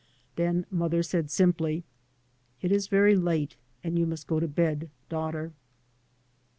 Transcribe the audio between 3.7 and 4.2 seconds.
and you